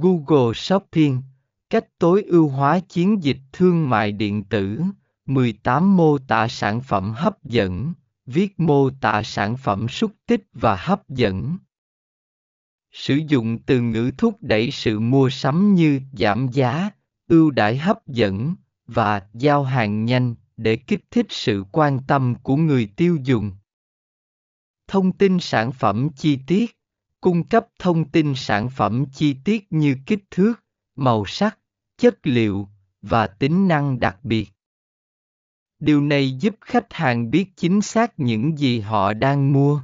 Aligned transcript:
Google 0.00 0.54
Shopping, 0.54 1.22
cách 1.70 1.98
tối 1.98 2.22
ưu 2.22 2.48
hóa 2.48 2.80
chiến 2.80 3.22
dịch 3.22 3.38
thương 3.52 3.90
mại 3.90 4.12
điện 4.12 4.44
tử, 4.44 4.80
18 5.26 5.96
mô 5.96 6.18
tả 6.18 6.48
sản 6.48 6.80
phẩm 6.80 7.12
hấp 7.16 7.44
dẫn, 7.44 7.92
viết 8.26 8.60
mô 8.60 8.90
tả 8.90 9.22
sản 9.22 9.56
phẩm 9.56 9.88
xúc 9.88 10.12
tích 10.26 10.48
và 10.52 10.76
hấp 10.76 11.08
dẫn. 11.08 11.58
Sử 12.92 13.14
dụng 13.28 13.58
từ 13.58 13.80
ngữ 13.80 14.10
thúc 14.18 14.36
đẩy 14.40 14.70
sự 14.70 15.00
mua 15.00 15.30
sắm 15.30 15.74
như 15.74 16.00
giảm 16.12 16.48
giá, 16.52 16.90
ưu 17.28 17.50
đãi 17.50 17.76
hấp 17.76 18.06
dẫn 18.06 18.54
và 18.86 19.22
giao 19.34 19.64
hàng 19.64 20.04
nhanh 20.04 20.34
để 20.56 20.76
kích 20.76 21.04
thích 21.10 21.26
sự 21.28 21.64
quan 21.72 21.98
tâm 22.06 22.34
của 22.42 22.56
người 22.56 22.88
tiêu 22.96 23.18
dùng. 23.24 23.52
Thông 24.88 25.12
tin 25.12 25.40
sản 25.40 25.72
phẩm 25.72 26.08
chi 26.16 26.38
tiết 26.46 26.79
cung 27.20 27.48
cấp 27.48 27.66
thông 27.78 28.08
tin 28.08 28.34
sản 28.36 28.70
phẩm 28.70 29.04
chi 29.12 29.36
tiết 29.44 29.66
như 29.70 29.96
kích 30.06 30.24
thước, 30.30 30.54
màu 30.96 31.24
sắc, 31.26 31.58
chất 31.98 32.18
liệu 32.22 32.68
và 33.02 33.26
tính 33.26 33.68
năng 33.68 34.00
đặc 34.00 34.18
biệt. 34.22 34.48
Điều 35.78 36.00
này 36.00 36.32
giúp 36.32 36.54
khách 36.60 36.92
hàng 36.92 37.30
biết 37.30 37.56
chính 37.56 37.80
xác 37.80 38.20
những 38.20 38.58
gì 38.58 38.80
họ 38.80 39.12
đang 39.12 39.52
mua. 39.52 39.82